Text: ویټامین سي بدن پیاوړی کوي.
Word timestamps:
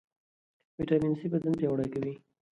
ویټامین 0.77 1.13
سي 1.19 1.27
بدن 1.33 1.53
پیاوړی 1.59 1.87
کوي. 1.93 2.13